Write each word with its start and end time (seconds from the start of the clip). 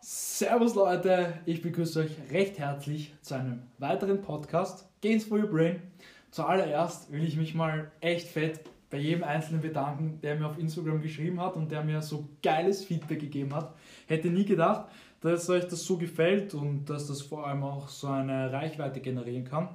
Servus 0.00 0.74
Leute, 0.74 1.34
ich 1.44 1.60
begrüße 1.60 2.00
euch 2.00 2.12
recht 2.30 2.58
herzlich 2.58 3.12
zu 3.20 3.34
einem 3.34 3.64
weiteren 3.76 4.22
Podcast 4.22 4.88
Gains 5.02 5.24
for 5.24 5.38
Your 5.38 5.48
Brain. 5.48 5.82
Zuallererst 6.30 7.12
will 7.12 7.22
ich 7.22 7.36
mich 7.36 7.54
mal 7.54 7.92
echt 8.00 8.28
fett 8.28 8.60
bei 8.88 8.96
jedem 8.96 9.24
Einzelnen 9.24 9.60
bedanken, 9.60 10.20
der 10.22 10.36
mir 10.36 10.46
auf 10.46 10.58
Instagram 10.58 11.02
geschrieben 11.02 11.38
hat 11.40 11.56
und 11.56 11.70
der 11.70 11.84
mir 11.84 12.00
so 12.00 12.30
geiles 12.42 12.82
Feedback 12.82 13.20
gegeben 13.20 13.54
hat. 13.54 13.74
Hätte 14.06 14.28
nie 14.28 14.46
gedacht, 14.46 14.88
dass 15.20 15.50
euch 15.50 15.66
das 15.66 15.84
so 15.84 15.98
gefällt 15.98 16.54
und 16.54 16.86
dass 16.86 17.08
das 17.08 17.20
vor 17.20 17.46
allem 17.46 17.62
auch 17.62 17.88
so 17.88 18.06
eine 18.06 18.50
Reichweite 18.50 19.00
generieren 19.00 19.44
kann. 19.44 19.68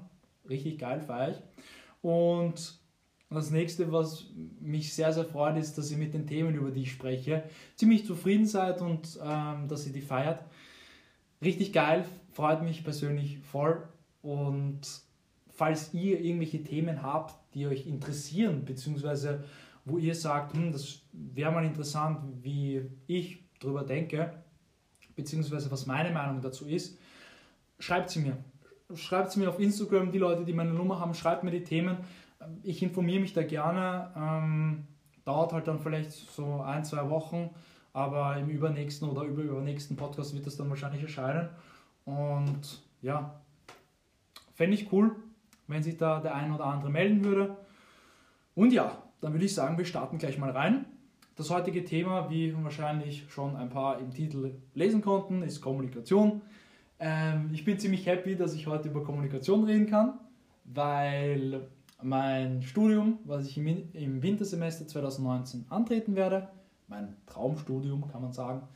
Richtig 0.51 0.77
geil, 0.77 1.01
feiere 1.01 1.31
ich. 1.31 1.37
Und 2.01 2.79
das 3.29 3.49
nächste, 3.49 3.91
was 3.91 4.25
mich 4.59 4.93
sehr, 4.93 5.13
sehr 5.13 5.25
freut, 5.25 5.57
ist, 5.57 5.77
dass 5.77 5.89
ihr 5.89 5.97
mit 5.97 6.13
den 6.13 6.27
Themen, 6.27 6.53
über 6.53 6.69
die 6.69 6.81
ich 6.81 6.91
spreche, 6.91 7.43
ziemlich 7.75 8.05
zufrieden 8.05 8.45
seid 8.45 8.81
und 8.81 9.17
ähm, 9.23 9.67
dass 9.67 9.87
ihr 9.87 9.93
die 9.93 10.01
feiert. 10.01 10.43
Richtig 11.41 11.71
geil, 11.71 12.05
freut 12.33 12.61
mich 12.61 12.83
persönlich 12.83 13.39
voll. 13.39 13.87
Und 14.21 14.81
falls 15.49 15.93
ihr 15.93 16.19
irgendwelche 16.19 16.63
Themen 16.63 17.01
habt, 17.01 17.35
die 17.53 17.67
euch 17.67 17.87
interessieren, 17.87 18.65
beziehungsweise 18.65 19.45
wo 19.85 19.97
ihr 19.97 20.13
sagt, 20.13 20.53
hm, 20.53 20.71
das 20.71 21.01
wäre 21.11 21.51
mal 21.51 21.65
interessant, 21.65 22.19
wie 22.43 22.81
ich 23.07 23.43
darüber 23.59 23.83
denke, 23.83 24.33
beziehungsweise 25.15 25.71
was 25.71 25.85
meine 25.85 26.11
Meinung 26.11 26.41
dazu 26.41 26.67
ist, 26.67 26.99
schreibt 27.79 28.09
sie 28.09 28.19
mir. 28.19 28.37
Schreibt 28.95 29.31
sie 29.31 29.39
mir 29.39 29.49
auf 29.49 29.59
Instagram, 29.59 30.11
die 30.11 30.17
Leute, 30.17 30.43
die 30.45 30.53
meine 30.53 30.73
Nummer 30.73 30.99
haben, 30.99 31.13
schreibt 31.13 31.43
mir 31.43 31.51
die 31.51 31.63
Themen. 31.63 31.97
Ich 32.63 32.81
informiere 32.81 33.21
mich 33.21 33.33
da 33.33 33.43
gerne. 33.43 34.11
Ähm, 34.15 34.87
dauert 35.25 35.53
halt 35.53 35.67
dann 35.67 35.79
vielleicht 35.79 36.11
so 36.11 36.61
ein, 36.61 36.83
zwei 36.83 37.09
Wochen, 37.09 37.49
aber 37.93 38.37
im 38.37 38.49
übernächsten 38.49 39.09
oder 39.09 39.23
übernächsten 39.23 39.95
Podcast 39.95 40.33
wird 40.33 40.47
das 40.47 40.57
dann 40.57 40.69
wahrscheinlich 40.69 41.03
erscheinen. 41.03 41.49
Und 42.05 42.81
ja, 43.01 43.41
fände 44.53 44.75
ich 44.75 44.91
cool, 44.91 45.15
wenn 45.67 45.83
sich 45.83 45.97
da 45.97 46.19
der 46.19 46.35
ein 46.35 46.53
oder 46.53 46.65
andere 46.65 46.89
melden 46.89 47.23
würde. 47.23 47.57
Und 48.55 48.73
ja, 48.73 48.97
dann 49.21 49.33
würde 49.33 49.45
ich 49.45 49.53
sagen, 49.53 49.77
wir 49.77 49.85
starten 49.85 50.17
gleich 50.17 50.37
mal 50.37 50.51
rein. 50.51 50.85
Das 51.35 51.49
heutige 51.49 51.85
Thema, 51.85 52.29
wie 52.29 52.53
wahrscheinlich 52.63 53.25
schon 53.29 53.55
ein 53.55 53.69
paar 53.69 53.99
im 53.99 54.11
Titel 54.11 54.53
lesen 54.73 55.01
konnten, 55.01 55.43
ist 55.43 55.61
Kommunikation. 55.61 56.41
Ähm, 57.03 57.49
ich 57.51 57.65
bin 57.65 57.79
ziemlich 57.79 58.05
happy, 58.05 58.35
dass 58.35 58.53
ich 58.53 58.67
heute 58.67 58.89
über 58.89 59.03
Kommunikation 59.03 59.63
reden 59.63 59.87
kann, 59.87 60.19
weil 60.65 61.67
mein 62.03 62.61
Studium, 62.61 63.17
was 63.25 63.47
ich 63.47 63.57
im 63.57 64.21
Wintersemester 64.21 64.87
2019 64.87 65.65
antreten 65.69 66.15
werde, 66.15 66.49
mein 66.87 67.17
Traumstudium 67.25 68.07
kann 68.07 68.21
man 68.21 68.33
sagen, 68.33 68.67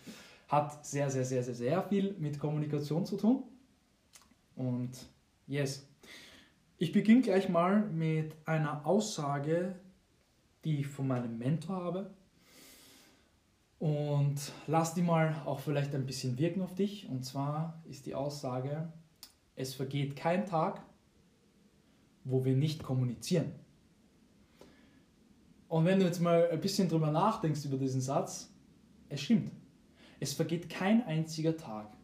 hat 0.47 0.83
sehr, 0.85 1.11
sehr, 1.11 1.23
sehr, 1.23 1.43
sehr, 1.43 1.53
sehr 1.53 1.83
viel 1.83 2.15
mit 2.17 2.39
Kommunikation 2.39 3.05
zu 3.05 3.15
tun. 3.15 3.43
Und 4.55 4.91
yes, 5.45 5.87
ich 6.79 6.91
beginne 6.91 7.21
gleich 7.21 7.47
mal 7.47 7.81
mit 7.89 8.35
einer 8.45 8.87
Aussage, 8.87 9.75
die 10.63 10.79
ich 10.79 10.87
von 10.87 11.07
meinem 11.07 11.37
Mentor 11.37 11.75
habe. 11.75 12.09
Und 13.77 14.14
lass 14.67 14.93
die 14.93 15.01
mal 15.01 15.41
auch 15.45 15.59
vielleicht 15.59 15.93
ein 15.95 16.05
bisschen 16.05 16.37
wirken 16.37 16.61
auf 16.61 16.75
dich. 16.75 17.07
Und 17.09 17.23
zwar 17.23 17.81
ist 17.85 18.05
die 18.05 18.15
Aussage, 18.15 18.91
es 19.55 19.73
vergeht 19.73 20.15
kein 20.15 20.45
Tag, 20.45 20.81
wo 22.23 22.43
wir 22.43 22.55
nicht 22.55 22.83
kommunizieren. 22.83 23.51
Und 25.67 25.85
wenn 25.85 25.99
du 25.99 26.05
jetzt 26.05 26.21
mal 26.21 26.49
ein 26.49 26.61
bisschen 26.61 26.89
drüber 26.89 27.11
nachdenkst 27.11 27.65
über 27.65 27.77
diesen 27.77 28.01
Satz, 28.01 28.53
es 29.09 29.21
stimmt. 29.21 29.51
Es 30.19 30.33
vergeht 30.33 30.69
kein 30.69 31.05
einziger 31.05 31.57
Tag, 31.57 31.95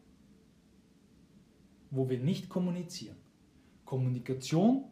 wo 1.90 2.10
wir 2.10 2.20
nicht 2.20 2.50
kommunizieren. 2.50 3.16
Kommunikation 3.86 4.86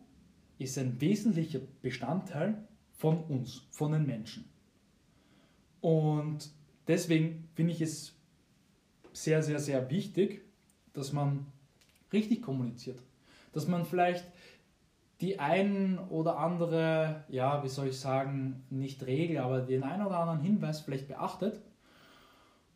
ist 0.58 0.78
ein 0.78 1.00
wesentlicher 1.00 1.60
Bestandteil 1.82 2.68
von 2.92 3.24
uns, 3.24 3.68
von 3.72 3.92
den 3.92 4.06
Menschen. 4.06 4.46
Und 5.82 6.52
deswegen 6.90 7.48
finde 7.54 7.72
ich 7.72 7.82
es 7.82 8.14
sehr, 9.14 9.42
sehr, 9.44 9.60
sehr 9.60 9.90
wichtig, 9.90 10.42
dass 10.92 11.14
man 11.14 11.46
richtig 12.12 12.42
kommuniziert. 12.42 13.02
Dass 13.54 13.68
man 13.68 13.86
vielleicht 13.86 14.26
die 15.22 15.40
ein 15.40 16.00
oder 16.10 16.38
andere, 16.38 17.24
ja, 17.30 17.64
wie 17.64 17.70
soll 17.70 17.88
ich 17.88 18.00
sagen, 18.00 18.64
nicht 18.70 19.06
Regel, 19.06 19.38
aber 19.38 19.62
den 19.62 19.84
einen 19.84 20.06
oder 20.06 20.20
anderen 20.20 20.42
Hinweis 20.42 20.82
vielleicht 20.82 21.08
beachtet, 21.08 21.62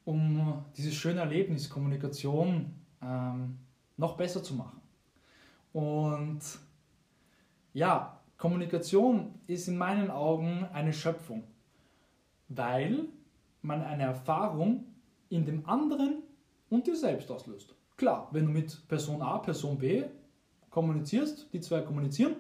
um 0.06 0.64
dieses 0.78 0.94
schöne 0.94 1.22
Erlebnis 1.22 1.70
Kommunikation 1.70 2.74
ähm, 3.02 3.58
noch 3.98 4.16
besser 4.16 4.44
zu 4.44 4.54
machen. 4.54 4.82
Und 5.72 6.42
ja, 7.74 8.20
Kommunikation 8.38 9.34
ist 9.48 9.68
in 9.68 9.78
meinen 9.78 10.12
Augen 10.12 10.68
eine 10.74 10.94
Schöpfung, 10.94 11.44
weil 12.50 13.08
man 13.64 13.82
eine 13.82 14.04
Erfahrung 14.04 14.86
in 15.30 15.46
dem 15.46 15.66
anderen 15.66 16.24
und 16.70 16.88
dir 16.88 16.96
selbst 16.96 17.32
auslöst. 17.32 17.76
Klar, 17.98 18.30
wenn 18.32 18.46
du 18.46 18.52
mit 18.52 18.88
Person 18.88 19.22
A, 19.22 19.38
Person 19.38 19.78
B 19.78 20.04
kommunizierst, 20.70 21.54
die 21.54 21.62
zwei 21.62 21.82
kommunizieren. 21.82 22.36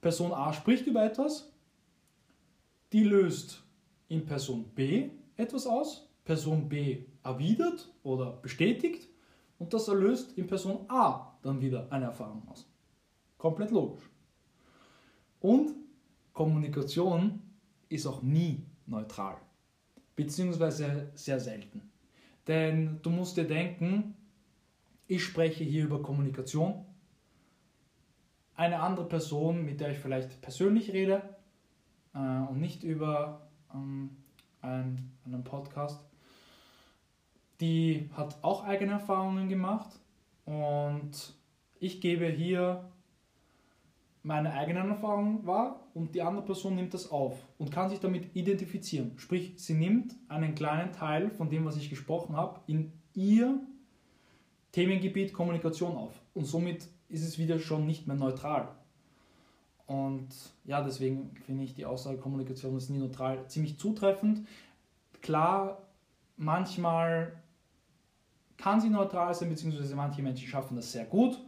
Person 0.00 0.32
A 0.32 0.52
spricht 0.52 0.86
über 0.86 1.04
etwas, 1.04 1.52
die 2.92 3.04
löst 3.04 3.62
in 4.08 4.24
Person 4.24 4.64
B 4.74 5.10
etwas 5.36 5.66
aus, 5.66 6.08
Person 6.24 6.68
B 6.68 7.04
erwidert 7.22 7.92
oder 8.02 8.32
bestätigt 8.32 9.08
und 9.58 9.72
das 9.72 9.88
erlöst 9.88 10.36
in 10.36 10.46
Person 10.46 10.84
A 10.88 11.36
dann 11.42 11.60
wieder 11.60 11.90
eine 11.90 12.06
Erfahrung 12.06 12.42
aus. 12.48 12.68
Komplett 13.38 13.70
logisch. 13.70 14.08
Und 15.40 15.72
Kommunikation 16.32 17.40
ist 17.88 18.06
auch 18.06 18.22
nie 18.22 18.66
neutral, 18.86 19.36
beziehungsweise 20.16 21.10
sehr 21.14 21.38
selten. 21.38 21.82
Denn 22.46 23.00
du 23.02 23.10
musst 23.10 23.36
dir 23.36 23.46
denken, 23.46 24.14
ich 25.06 25.22
spreche 25.22 25.62
hier 25.62 25.84
über 25.84 26.02
Kommunikation, 26.02 26.84
eine 28.56 28.80
andere 28.80 29.06
Person, 29.06 29.64
mit 29.64 29.80
der 29.80 29.90
ich 29.90 29.98
vielleicht 29.98 30.40
persönlich 30.40 30.92
rede 30.92 31.22
äh, 32.14 32.18
und 32.18 32.58
nicht 32.58 32.82
über 32.82 33.48
ähm, 33.72 34.10
einen, 34.62 35.12
einen 35.24 35.44
Podcast, 35.44 36.00
die 37.60 38.10
hat 38.14 38.42
auch 38.42 38.64
eigene 38.64 38.92
Erfahrungen 38.92 39.48
gemacht 39.48 39.90
und 40.44 41.34
ich 41.78 42.00
gebe 42.00 42.26
hier 42.26 42.88
meine 44.26 44.52
eigenen 44.52 44.90
Erfahrungen 44.90 45.46
wahr 45.46 45.86
und 45.94 46.16
die 46.16 46.20
andere 46.20 46.44
Person 46.44 46.74
nimmt 46.74 46.92
das 46.92 47.12
auf 47.12 47.46
und 47.58 47.70
kann 47.70 47.88
sich 47.88 48.00
damit 48.00 48.34
identifizieren. 48.34 49.12
Sprich, 49.18 49.52
sie 49.56 49.74
nimmt 49.74 50.16
einen 50.26 50.56
kleinen 50.56 50.90
Teil 50.90 51.30
von 51.30 51.48
dem, 51.48 51.64
was 51.64 51.76
ich 51.76 51.88
gesprochen 51.90 52.36
habe, 52.36 52.58
in 52.66 52.92
ihr 53.14 53.60
Themengebiet 54.72 55.32
Kommunikation 55.32 55.96
auf. 55.96 56.20
Und 56.34 56.44
somit 56.44 56.88
ist 57.08 57.22
es 57.22 57.38
wieder 57.38 57.60
schon 57.60 57.86
nicht 57.86 58.08
mehr 58.08 58.16
neutral. 58.16 58.68
Und 59.86 60.28
ja, 60.64 60.82
deswegen 60.82 61.30
finde 61.46 61.62
ich 61.62 61.74
die 61.74 61.86
Aussage, 61.86 62.18
Kommunikation 62.18 62.76
ist 62.76 62.90
nie 62.90 62.98
neutral, 62.98 63.46
ziemlich 63.46 63.78
zutreffend. 63.78 64.44
Klar, 65.22 65.82
manchmal 66.36 67.32
kann 68.56 68.80
sie 68.80 68.90
neutral 68.90 69.32
sein, 69.34 69.50
beziehungsweise 69.50 69.94
manche 69.94 70.20
Menschen 70.20 70.48
schaffen 70.48 70.74
das 70.74 70.90
sehr 70.90 71.04
gut. 71.04 71.38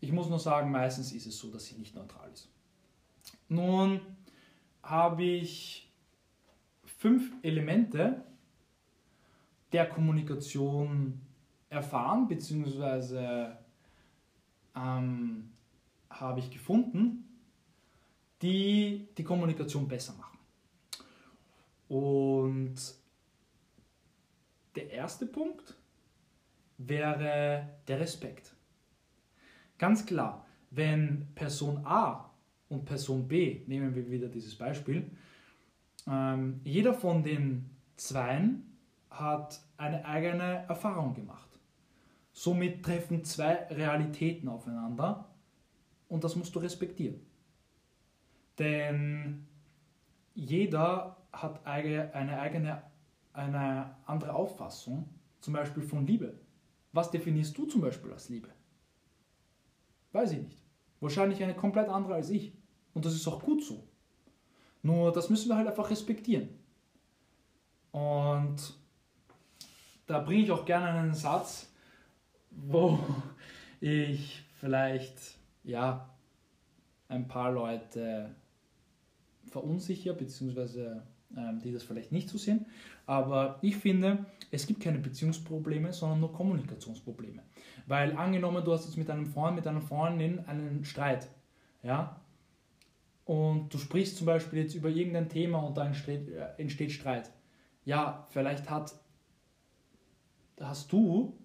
Ich 0.00 0.12
muss 0.12 0.28
nur 0.28 0.38
sagen, 0.38 0.70
meistens 0.70 1.12
ist 1.12 1.26
es 1.26 1.38
so, 1.38 1.50
dass 1.50 1.66
sie 1.66 1.76
nicht 1.76 1.94
neutral 1.94 2.30
ist. 2.32 2.48
Nun 3.48 4.00
habe 4.82 5.24
ich 5.24 5.90
fünf 6.84 7.32
Elemente 7.42 8.24
der 9.72 9.88
Kommunikation 9.88 11.20
erfahren, 11.68 12.28
beziehungsweise 12.28 13.58
ähm, 14.74 15.50
habe 16.10 16.40
ich 16.40 16.50
gefunden, 16.50 17.24
die 18.40 19.08
die 19.16 19.24
Kommunikation 19.24 19.88
besser 19.88 20.14
machen. 20.14 20.38
Und 21.88 22.76
der 24.76 24.90
erste 24.90 25.26
Punkt 25.26 25.74
wäre 26.78 27.68
der 27.86 28.00
Respekt. 28.00 28.52
Ganz 29.78 30.04
klar, 30.04 30.44
wenn 30.70 31.28
Person 31.34 31.80
A 31.84 32.30
und 32.68 32.84
Person 32.84 33.26
B, 33.26 33.62
nehmen 33.66 33.94
wir 33.94 34.10
wieder 34.10 34.28
dieses 34.28 34.56
Beispiel, 34.56 35.10
ähm, 36.06 36.60
jeder 36.64 36.92
von 36.94 37.22
den 37.22 37.70
Zweien 37.96 38.76
hat 39.10 39.60
eine 39.76 40.04
eigene 40.04 40.64
Erfahrung 40.68 41.14
gemacht. 41.14 41.48
Somit 42.32 42.84
treffen 42.84 43.24
zwei 43.24 43.66
Realitäten 43.70 44.48
aufeinander, 44.48 45.28
und 46.08 46.24
das 46.24 46.36
musst 46.36 46.54
du 46.54 46.58
respektieren. 46.58 47.20
Denn 48.58 49.46
jeder 50.34 51.16
hat 51.32 51.66
eine 51.66 52.40
eigene, 52.40 52.82
eine 53.32 53.96
andere 54.06 54.34
Auffassung, 54.34 55.08
zum 55.40 55.54
Beispiel 55.54 55.82
von 55.82 56.06
Liebe. 56.06 56.40
Was 56.92 57.10
definierst 57.10 57.56
du 57.56 57.66
zum 57.66 57.82
Beispiel 57.82 58.12
als 58.12 58.28
Liebe? 58.28 58.48
Weiß 60.18 60.32
ich 60.32 60.42
nicht. 60.42 60.58
Wahrscheinlich 60.98 61.40
eine 61.44 61.54
komplett 61.54 61.88
andere 61.88 62.14
als 62.14 62.30
ich. 62.30 62.52
Und 62.92 63.04
das 63.04 63.14
ist 63.14 63.28
auch 63.28 63.40
gut 63.40 63.62
so. 63.62 63.86
Nur 64.82 65.12
das 65.12 65.30
müssen 65.30 65.48
wir 65.48 65.56
halt 65.56 65.68
einfach 65.68 65.90
respektieren. 65.90 66.48
Und 67.92 68.56
da 70.08 70.18
bringe 70.18 70.42
ich 70.42 70.50
auch 70.50 70.64
gerne 70.64 70.88
einen 70.88 71.14
Satz, 71.14 71.70
wo 72.50 72.98
ich 73.80 74.42
vielleicht 74.58 75.36
ja 75.62 76.12
ein 77.06 77.28
paar 77.28 77.52
Leute 77.52 78.34
verunsicher, 79.46 80.16
ähm, 80.20 81.02
die 81.62 81.72
das 81.72 81.82
vielleicht 81.82 82.12
nicht 82.12 82.28
so 82.28 82.38
sehen. 82.38 82.66
Aber 83.06 83.58
ich 83.62 83.76
finde, 83.76 84.26
es 84.50 84.66
gibt 84.66 84.80
keine 84.82 84.98
Beziehungsprobleme, 84.98 85.92
sondern 85.92 86.20
nur 86.20 86.32
Kommunikationsprobleme. 86.32 87.42
Weil 87.86 88.16
angenommen, 88.16 88.64
du 88.64 88.72
hast 88.72 88.84
jetzt 88.84 88.96
mit 88.96 89.10
einem 89.10 89.26
Freund, 89.26 89.56
mit 89.56 89.66
einer 89.66 89.80
Freundin 89.80 90.40
einen 90.46 90.84
Streit, 90.84 91.28
ja, 91.82 92.20
und 93.28 93.74
du 93.74 93.76
sprichst 93.76 94.16
zum 94.16 94.26
Beispiel 94.26 94.60
jetzt 94.60 94.74
über 94.74 94.88
irgendein 94.88 95.28
Thema 95.28 95.58
und 95.58 95.76
da 95.76 95.84
entsteht, 95.84 96.30
äh, 96.30 96.48
entsteht 96.56 96.92
Streit. 96.92 97.30
Ja, 97.84 98.26
vielleicht 98.30 98.70
hat, 98.70 98.94
hast 100.58 100.90
du 100.90 101.36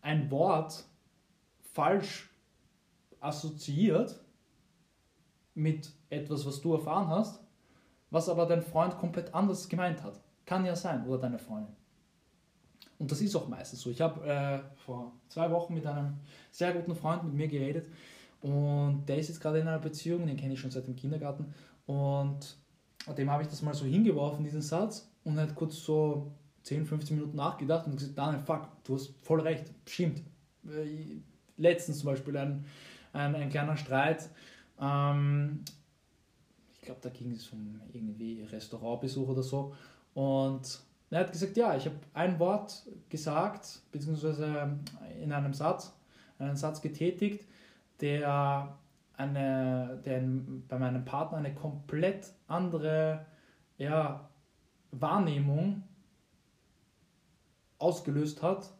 ein 0.00 0.30
Wort 0.30 0.84
falsch 1.72 2.30
assoziiert 3.18 4.20
mit 5.54 5.92
etwas, 6.08 6.46
was 6.46 6.60
du 6.60 6.74
erfahren 6.74 7.08
hast, 7.08 7.40
was 8.10 8.28
aber 8.28 8.46
dein 8.46 8.62
Freund 8.62 8.96
komplett 8.98 9.34
anders 9.34 9.68
gemeint 9.68 10.02
hat. 10.02 10.20
Kann 10.44 10.64
ja 10.64 10.76
sein, 10.76 11.06
oder 11.06 11.18
deine 11.18 11.38
Freundin. 11.38 11.74
Und 12.98 13.10
das 13.10 13.20
ist 13.20 13.36
auch 13.36 13.48
meistens 13.48 13.80
so. 13.80 13.90
Ich 13.90 14.00
habe 14.00 14.26
äh, 14.26 14.60
vor 14.84 15.12
zwei 15.28 15.50
Wochen 15.50 15.74
mit 15.74 15.86
einem 15.86 16.14
sehr 16.50 16.72
guten 16.72 16.94
Freund 16.94 17.24
mit 17.24 17.34
mir 17.34 17.48
geredet 17.48 17.88
und 18.40 19.04
der 19.06 19.18
ist 19.18 19.28
jetzt 19.28 19.40
gerade 19.40 19.58
in 19.58 19.68
einer 19.68 19.78
Beziehung, 19.78 20.26
den 20.26 20.36
kenne 20.36 20.54
ich 20.54 20.60
schon 20.60 20.70
seit 20.70 20.86
dem 20.86 20.96
Kindergarten 20.96 21.52
und 21.86 22.56
dem 23.18 23.30
habe 23.30 23.42
ich 23.42 23.48
das 23.48 23.62
mal 23.62 23.74
so 23.74 23.84
hingeworfen, 23.84 24.44
diesen 24.44 24.62
Satz, 24.62 25.10
und 25.24 25.38
hat 25.38 25.54
kurz 25.54 25.76
so 25.84 26.32
10, 26.62 26.86
15 26.86 27.16
Minuten 27.16 27.36
nachgedacht 27.36 27.86
und 27.86 27.96
gesagt, 27.96 28.18
Daniel, 28.18 28.40
fuck, 28.40 28.68
du 28.84 28.94
hast 28.94 29.14
voll 29.22 29.40
recht, 29.40 29.72
stimmt. 29.86 30.22
Äh, 30.68 31.20
letztens 31.56 32.00
zum 32.00 32.06
Beispiel 32.06 32.36
ein, 32.36 32.64
ein, 33.12 33.34
ein 33.34 33.50
kleiner 33.50 33.76
Streit, 33.76 34.28
ähm, 34.80 35.64
glaube, 36.86 37.00
da 37.02 37.10
ging 37.10 37.32
es 37.32 37.50
um 37.50 37.80
irgendwie 37.92 38.42
Restaurantbesuch 38.42 39.28
oder 39.28 39.42
so. 39.42 39.74
Und 40.14 40.80
er 41.10 41.20
hat 41.20 41.32
gesagt, 41.32 41.56
ja, 41.56 41.76
ich 41.76 41.84
habe 41.84 41.96
ein 42.14 42.38
Wort 42.38 42.86
gesagt, 43.10 43.82
beziehungsweise 43.92 44.78
in 45.22 45.32
einem 45.32 45.52
Satz, 45.52 45.92
einen 46.38 46.56
Satz 46.56 46.80
getätigt, 46.80 47.44
der, 48.00 48.76
eine, 49.16 50.00
der 50.04 50.22
bei 50.68 50.78
meinem 50.78 51.04
Partner 51.04 51.38
eine 51.38 51.54
komplett 51.54 52.32
andere 52.48 53.26
ja, 53.78 54.28
Wahrnehmung 54.90 55.82
ausgelöst 57.78 58.42
hat, 58.42 58.70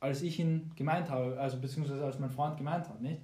als 0.00 0.22
ich 0.22 0.38
ihn 0.38 0.72
gemeint 0.76 1.10
habe, 1.10 1.38
also 1.38 1.60
beziehungsweise 1.60 2.04
als 2.04 2.18
mein 2.18 2.30
Freund 2.30 2.56
gemeint 2.56 2.88
hat, 2.88 3.00
nicht? 3.00 3.20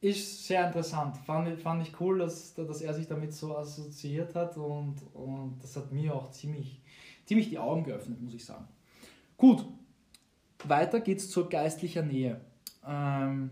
Ist 0.00 0.46
sehr 0.46 0.66
interessant. 0.66 1.16
Fand, 1.18 1.60
fand 1.60 1.82
ich 1.82 2.00
cool, 2.00 2.18
dass, 2.18 2.54
dass 2.54 2.82
er 2.82 2.94
sich 2.94 3.08
damit 3.08 3.32
so 3.32 3.56
assoziiert 3.56 4.34
hat 4.36 4.56
und, 4.56 4.96
und 5.12 5.58
das 5.60 5.76
hat 5.76 5.90
mir 5.90 6.14
auch 6.14 6.30
ziemlich, 6.30 6.80
ziemlich 7.24 7.48
die 7.48 7.58
Augen 7.58 7.82
geöffnet, 7.82 8.20
muss 8.20 8.34
ich 8.34 8.44
sagen. 8.44 8.68
Gut, 9.36 9.64
weiter 10.64 11.00
geht's 11.00 11.28
zur 11.30 11.48
geistlicher 11.48 12.02
Nähe. 12.02 12.40
Ähm, 12.86 13.50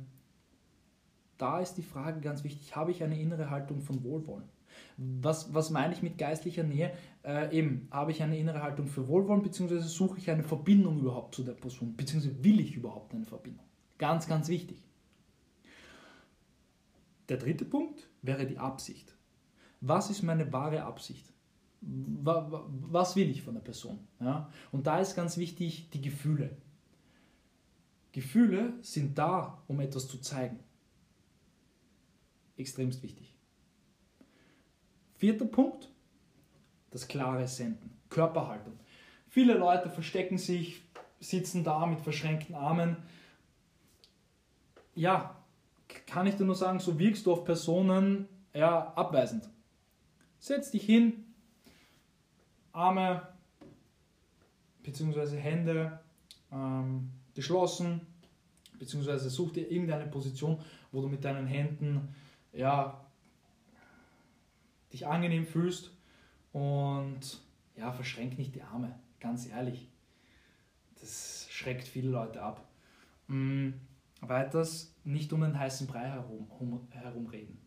da 1.37 1.61
ist 1.61 1.75
die 1.75 1.83
Frage 1.83 2.21
ganz 2.21 2.45
wichtig, 2.45 2.77
habe 2.77 2.93
ich 2.93 3.03
eine 3.03 3.21
innere 3.21 3.51
Haltung 3.51 3.81
von 3.81 4.03
Wohlwollen? 4.05 4.49
Was, 4.97 5.53
was 5.53 5.71
meine 5.71 5.95
ich 5.95 6.03
mit 6.03 6.17
geistlicher 6.17 6.63
Nähe? 6.63 6.93
Äh, 7.25 7.57
eben, 7.57 7.89
habe 7.91 8.13
ich 8.13 8.23
eine 8.23 8.39
innere 8.39 8.63
Haltung 8.63 8.87
für 8.87 9.09
Wohlwollen, 9.09 9.43
beziehungsweise 9.43 9.89
suche 9.89 10.19
ich 10.19 10.31
eine 10.31 10.45
Verbindung 10.45 11.01
überhaupt 11.01 11.35
zu 11.35 11.43
der 11.43 11.53
Person, 11.53 11.97
beziehungsweise 11.97 12.43
will 12.45 12.61
ich 12.61 12.77
überhaupt 12.77 13.15
eine 13.15 13.25
Verbindung? 13.25 13.65
Ganz, 13.99 14.29
ganz 14.29 14.49
wichtig. 14.49 14.83
Der 17.29 17.37
dritte 17.37 17.65
Punkt 17.65 18.09
wäre 18.23 18.47
die 18.47 18.59
Absicht. 18.59 19.15
Was 19.81 20.11
ist 20.11 20.23
meine 20.23 20.53
wahre 20.53 20.85
Absicht? 20.85 21.33
Was 21.81 23.17
will 23.17 23.31
ich 23.31 23.43
von 23.43 23.55
der 23.55 23.61
Person? 23.61 24.07
Ja? 24.21 24.51
Und 24.73 24.87
da 24.87 24.99
ist 25.01 25.15
ganz 25.15 25.37
wichtig 25.37 25.91
die 25.91 26.01
Gefühle. 26.01 26.57
Gefühle 28.13 28.73
sind 28.81 29.19
da, 29.19 29.63
um 29.69 29.81
etwas 29.81 30.09
zu 30.09 30.19
zeigen. 30.19 30.59
Extremst 32.57 33.03
wichtig. 33.03 33.37
Vierter 35.17 35.45
Punkt, 35.45 35.91
das 36.91 37.07
klare 37.07 37.47
Senden, 37.47 37.91
Körperhaltung. 38.09 38.79
Viele 39.29 39.55
Leute 39.55 39.91
verstecken 39.91 40.39
sich, 40.39 40.83
sitzen 41.21 41.63
da 41.63 41.85
mit 41.87 42.01
verschränkten 42.01 42.55
Armen. 42.55 42.97
Ja, 44.95 45.37
kann 46.07 46.27
ich 46.27 46.37
dir 46.37 46.45
nur 46.45 46.55
sagen, 46.55 46.79
so 46.79 46.99
wirkst 46.99 47.27
du 47.27 47.33
auf 47.33 47.45
Personen 47.45 48.29
ja, 48.55 48.93
abweisend. 48.95 49.49
Setz 50.39 50.71
dich 50.71 50.85
hin, 50.85 51.25
Arme 52.73 53.29
bzw. 54.83 55.37
Hände 55.37 56.01
ähm, 56.53 57.11
geschlossen, 57.35 58.01
beziehungsweise 58.79 59.29
such 59.31 59.53
dir 59.53 59.71
irgendeine 59.71 60.07
Position, 60.07 60.61
wo 60.93 61.03
du 61.03 61.09
mit 61.09 61.25
deinen 61.25 61.47
Händen 61.47 62.15
ja, 62.53 63.05
dich 64.93 65.07
angenehm 65.07 65.47
fühlst 65.47 65.91
und 66.53 67.41
ja, 67.77 67.93
verschränk 67.93 68.39
nicht 68.39 68.55
die 68.55 68.63
Arme, 68.63 68.99
ganz 69.21 69.47
ehrlich. 69.49 69.89
Das 71.01 71.47
schreckt 71.51 71.87
viele 71.87 72.09
Leute 72.11 72.43
ab. 72.43 72.67
Mhm. 73.27 73.75
Weiters 74.21 74.95
nicht 75.05 75.33
um 75.33 75.43
den 75.43 75.59
heißen 75.59 75.87
Brei 75.87 76.09
herum, 76.09 76.51
um, 76.59 76.89
herumreden. 76.91 77.59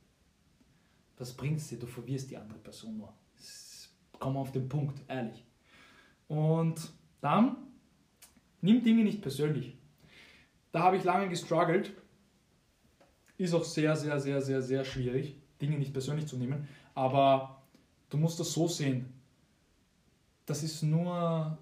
Was 1.18 1.34
bringt 1.34 1.60
es 1.60 1.68
dir? 1.68 1.80
Du 1.80 1.88
verwirrst 1.88 2.32
die 2.32 2.38
andere 2.38 2.60
Person 2.60 2.98
nur. 2.98 3.14
Komm 4.20 4.38
auf 4.38 4.52
den 4.52 4.68
Punkt, 4.68 5.02
ehrlich. 5.08 5.46
Und 6.28 6.92
dann 7.22 7.58
nimm 8.62 8.84
Dinge 8.84 9.04
nicht 9.04 9.22
persönlich. 9.22 9.78
Da 10.72 10.82
habe 10.82 10.98
ich 10.98 11.04
lange 11.04 11.30
gestruggelt. 11.30 11.94
Ist 13.38 13.54
auch 13.54 13.64
sehr, 13.64 13.96
sehr, 13.96 14.20
sehr, 14.20 14.42
sehr, 14.42 14.62
sehr 14.62 14.84
schwierig, 14.84 15.38
Dinge 15.62 15.78
nicht 15.78 15.94
persönlich 15.94 16.28
zu 16.28 16.38
nehmen. 16.38 16.68
Aber 16.94 17.64
du 18.10 18.18
musst 18.18 18.40
das 18.40 18.52
so 18.52 18.68
sehen. 18.68 19.14
Das 20.46 20.64
ist 20.64 20.84
nur, 20.84 21.58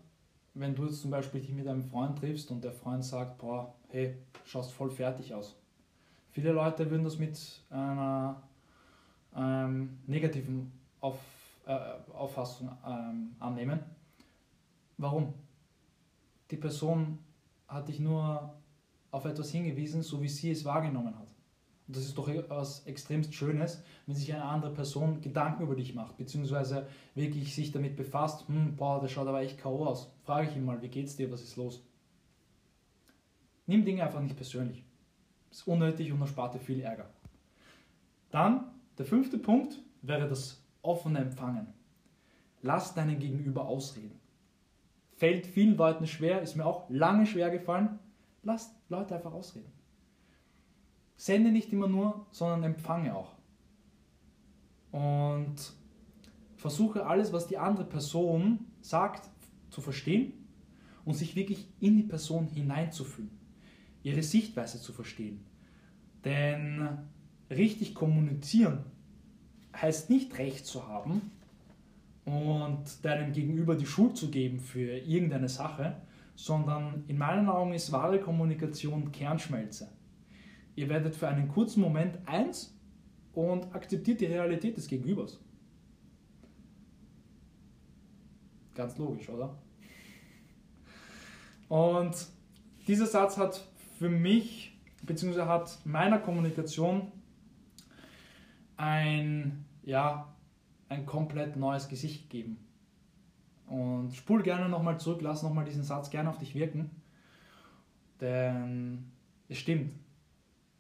wenn 0.60 0.76
du 0.76 0.86
jetzt 0.86 1.02
zum 1.02 1.12
Beispiel 1.12 1.42
dich 1.42 1.52
mit 1.52 1.68
einem 1.68 1.84
Freund 1.84 2.18
triffst 2.18 2.52
und 2.52 2.64
der 2.64 2.72
Freund 2.72 3.04
sagt, 3.04 3.38
boah, 3.38 3.74
hey, 3.90 4.16
schaust 4.46 4.72
voll 4.72 4.90
fertig 4.90 5.34
aus. 5.34 5.56
Viele 6.32 6.52
Leute 6.52 6.90
würden 6.90 7.04
das 7.04 7.18
mit 7.18 7.40
einer 7.70 8.42
ähm, 9.36 9.98
negativen 10.08 10.72
Auf, 11.02 11.20
äh, 11.66 11.78
Auffassung 12.14 12.70
ähm, 12.86 13.36
annehmen. 13.40 13.80
Warum? 14.98 15.34
Die 16.50 16.58
Person 16.58 17.20
hat 17.68 17.88
dich 17.88 18.00
nur 18.00 18.54
auf 19.12 19.26
etwas 19.26 19.52
hingewiesen, 19.52 20.02
so 20.02 20.22
wie 20.22 20.30
sie 20.30 20.52
es 20.52 20.64
wahrgenommen 20.66 21.18
hat. 21.18 21.28
Das 21.88 22.04
ist 22.04 22.18
doch 22.18 22.28
etwas 22.28 22.86
extremst 22.86 23.34
Schönes, 23.34 23.82
wenn 24.06 24.16
sich 24.16 24.34
eine 24.34 24.44
andere 24.44 24.74
Person 24.74 25.22
Gedanken 25.22 25.64
über 25.64 25.76
dich 25.76 25.96
macht, 25.96 26.18
beziehungsweise 26.18 26.88
wirklich 27.16 27.56
sich 27.56 27.72
damit 27.72 27.96
befasst, 27.96 28.48
hm, 28.50 28.76
boah, 28.76 29.00
der 29.00 29.08
schaut 29.08 29.28
aber 29.28 29.42
echt 29.42 29.58
K.O. 29.58 29.86
aus. 29.86 30.12
Frage 30.24 30.50
ich 30.50 30.56
ihn 30.58 30.66
mal, 30.66 30.82
wie 30.82 30.90
geht's 30.90 31.16
dir, 31.16 31.32
was 31.32 31.44
ist 31.44 31.56
los? 31.56 31.82
Nimm 33.68 33.86
Dinge 33.86 34.04
einfach 34.04 34.22
nicht 34.22 34.36
persönlich. 34.36 34.84
Ist 35.50 35.66
unnötig 35.66 36.12
und 36.12 36.20
erspart 36.20 36.56
dir 36.56 36.60
viel 36.60 36.82
Ärger. 36.82 37.10
Dann, 38.32 38.72
der 38.98 39.06
fünfte 39.06 39.38
Punkt 39.38 39.80
wäre 40.02 40.28
das 40.28 40.62
offene 40.82 41.20
Empfangen. 41.20 41.68
Lass 42.62 42.94
deinen 42.96 43.20
Gegenüber 43.20 43.66
ausreden. 43.66 44.20
Fällt 45.16 45.48
vielen 45.48 45.78
Leuten 45.78 46.06
schwer, 46.06 46.42
ist 46.42 46.56
mir 46.56 46.66
auch 46.66 46.90
lange 46.90 47.26
schwer 47.26 47.50
gefallen. 47.50 48.00
Lass 48.44 48.76
Leute 48.90 49.16
einfach 49.16 49.34
ausreden. 49.34 49.72
Sende 51.18 51.52
nicht 51.52 51.74
immer 51.74 51.88
nur, 51.88 52.28
sondern 52.32 52.64
empfange 52.64 53.16
auch. 53.16 53.34
Und 54.92 55.56
versuche 56.56 57.06
alles, 57.06 57.34
was 57.34 57.48
die 57.48 57.58
andere 57.58 57.86
Person 57.86 58.60
sagt, 58.82 59.30
zu 59.70 59.82
verstehen 59.82 60.34
und 61.04 61.16
sich 61.16 61.36
wirklich 61.36 61.68
in 61.80 61.98
die 61.98 62.04
Person 62.04 62.48
hineinzufühlen. 62.48 63.32
ihre 64.04 64.24
Sichtweise 64.24 64.80
zu 64.80 64.94
verstehen. 64.94 65.44
Denn 66.24 66.88
richtig 67.50 67.94
kommunizieren 67.94 68.86
heißt 69.76 70.10
nicht 70.10 70.38
Recht 70.38 70.66
zu 70.66 70.88
haben 70.88 71.32
und 72.24 73.04
deinem 73.04 73.34
Gegenüber 73.34 73.76
die 73.76 73.86
Schuld 73.86 74.16
zu 74.16 74.30
geben 74.30 74.60
für 74.60 74.98
irgendeine 74.98 75.50
Sache, 75.50 76.02
sondern 76.36 77.04
in 77.08 77.18
meinen 77.18 77.50
Augen 77.50 77.74
ist 77.74 77.92
wahre 77.92 78.20
Kommunikation 78.20 79.12
Kernschmelze. 79.12 79.92
Ihr 80.78 80.90
werdet 80.90 81.16
für 81.16 81.28
einen 81.28 81.48
kurzen 81.48 81.82
Moment 81.82 82.20
eins 82.28 82.78
und 83.34 83.74
akzeptiert 83.74 84.22
die 84.22 84.28
Realität 84.28 84.78
des 84.78 84.88
Gegenübers. 84.88 85.40
Ganz 88.76 88.96
logisch, 89.00 89.28
oder? 89.28 89.58
Und 91.68 92.16
dieser 92.88 93.08
Satz 93.08 93.38
hat 93.40 93.68
für 93.98 94.08
mich, 94.08 94.78
beziehungsweise 95.02 95.48
hat 95.48 95.80
meiner 95.84 96.20
Kommunikation 96.20 97.12
ein, 98.78 99.66
ja, 99.82 100.32
ein 100.90 101.08
komplett 101.08 101.56
neues 101.56 101.88
Gesicht 101.88 102.30
gegeben. 102.30 102.60
Und 103.66 104.14
spul 104.14 104.44
gerne 104.44 104.70
nochmal 104.70 105.00
zurück, 105.00 105.22
lass 105.24 105.42
nochmal 105.42 105.66
diesen 105.66 105.84
Satz 105.84 106.12
gerne 106.12 106.30
auf 106.30 106.38
dich 106.38 106.54
wirken. 106.54 106.92
Denn 108.22 109.12
es 109.50 109.58
stimmt. 109.58 110.07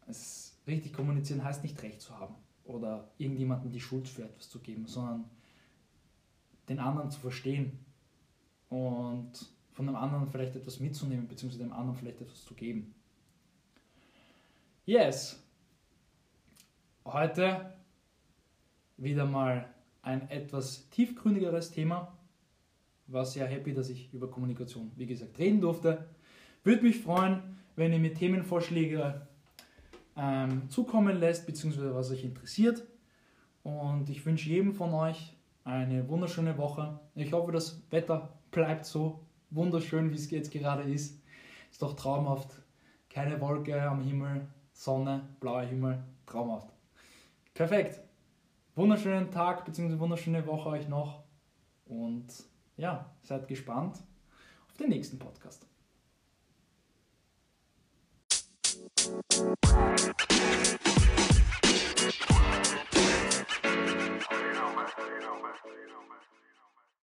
Es, 0.07 0.57
richtig 0.65 0.93
kommunizieren 0.93 1.43
heißt 1.43 1.63
nicht 1.63 1.81
recht 1.83 2.01
zu 2.01 2.17
haben 2.17 2.35
oder 2.63 3.09
irgendjemandem 3.17 3.71
die 3.71 3.79
Schuld 3.79 4.07
für 4.07 4.23
etwas 4.23 4.49
zu 4.49 4.59
geben, 4.59 4.87
sondern 4.87 5.25
den 6.69 6.79
anderen 6.79 7.09
zu 7.11 7.19
verstehen 7.19 7.79
und 8.69 9.31
von 9.71 9.85
dem 9.85 9.95
anderen 9.95 10.27
vielleicht 10.27 10.55
etwas 10.55 10.79
mitzunehmen, 10.79 11.27
beziehungsweise 11.27 11.63
dem 11.63 11.73
anderen 11.73 11.95
vielleicht 11.95 12.21
etwas 12.21 12.43
zu 12.43 12.53
geben. 12.53 12.93
Yes. 14.85 15.41
Heute 17.05 17.73
wieder 18.97 19.25
mal 19.25 19.73
ein 20.01 20.29
etwas 20.29 20.89
tiefgründigeres 20.89 21.71
Thema. 21.71 22.17
War 23.07 23.25
sehr 23.25 23.47
happy, 23.47 23.73
dass 23.73 23.89
ich 23.89 24.11
über 24.13 24.29
Kommunikation, 24.29 24.91
wie 24.95 25.05
gesagt, 25.05 25.37
reden 25.39 25.61
durfte. 25.61 26.07
Würde 26.63 26.83
mich 26.83 26.99
freuen, 26.99 27.57
wenn 27.75 27.93
ihr 27.93 27.99
mir 27.99 28.13
Themenvorschläge 28.13 29.26
ähm, 30.17 30.69
zukommen 30.69 31.19
lässt, 31.19 31.45
beziehungsweise 31.45 31.93
was 31.93 32.11
euch 32.11 32.23
interessiert. 32.23 32.85
Und 33.63 34.09
ich 34.09 34.25
wünsche 34.25 34.49
jedem 34.49 34.73
von 34.73 34.93
euch 34.93 35.35
eine 35.63 36.07
wunderschöne 36.07 36.57
Woche. 36.57 36.99
Ich 37.15 37.33
hoffe, 37.33 37.51
das 37.51 37.81
Wetter 37.91 38.33
bleibt 38.51 38.85
so 38.85 39.19
wunderschön, 39.49 40.11
wie 40.11 40.15
es 40.15 40.29
jetzt 40.31 40.51
gerade 40.51 40.83
ist. 40.83 41.21
Ist 41.71 41.81
doch 41.81 41.95
traumhaft. 41.95 42.49
Keine 43.09 43.39
Wolke 43.41 43.81
am 43.81 44.01
Himmel, 44.01 44.47
Sonne, 44.73 45.27
blauer 45.39 45.63
Himmel, 45.63 46.03
traumhaft. 46.25 46.69
Perfekt. 47.53 47.99
Wunderschönen 48.75 49.31
Tag 49.31 49.65
bzw. 49.65 49.99
wunderschöne 49.99 50.45
Woche 50.45 50.69
euch 50.69 50.87
noch. 50.87 51.23
Und 51.85 52.27
ja, 52.77 53.09
seid 53.21 53.47
gespannt 53.47 53.97
auf 54.69 54.77
den 54.77 54.89
nächsten 54.89 55.17
Podcast. 55.17 55.65
trabajo, 65.57 65.69
digamos. 65.75 65.96